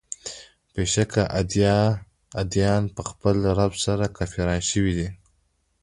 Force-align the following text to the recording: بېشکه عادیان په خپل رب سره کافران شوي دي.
بېشکه 0.73 1.23
عادیان 2.37 2.83
په 2.95 3.01
خپل 3.09 3.35
رب 3.57 3.73
سره 3.85 4.05
کافران 4.17 4.61
شوي 4.69 4.93
دي. 4.97 5.09